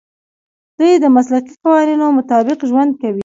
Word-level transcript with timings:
دوی 0.77 0.93
د 1.03 1.05
مسلکي 1.15 1.53
قوانینو 1.63 2.05
مطابق 2.19 2.57
ژوند 2.69 2.91
کوي. 3.01 3.19